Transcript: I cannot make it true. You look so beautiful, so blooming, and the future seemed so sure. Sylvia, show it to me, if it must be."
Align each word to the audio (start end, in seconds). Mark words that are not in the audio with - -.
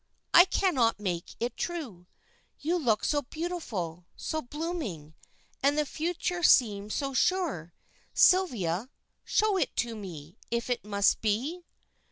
I 0.33 0.45
cannot 0.45 0.99
make 0.99 1.35
it 1.39 1.55
true. 1.55 2.07
You 2.59 2.77
look 2.79 3.05
so 3.05 3.21
beautiful, 3.21 4.07
so 4.15 4.41
blooming, 4.41 5.13
and 5.61 5.77
the 5.77 5.85
future 5.85 6.41
seemed 6.41 6.91
so 6.91 7.13
sure. 7.13 7.75
Sylvia, 8.11 8.89
show 9.23 9.57
it 9.57 9.75
to 9.75 9.95
me, 9.95 10.39
if 10.49 10.71
it 10.71 10.83
must 10.83 11.21
be." 11.21 11.65